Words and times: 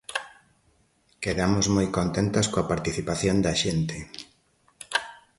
Quedamos 1.23 1.65
moi 1.75 1.87
contentas 1.97 2.45
coa 2.51 2.69
participación 2.71 3.37
da 3.45 3.53
xente. 3.63 3.97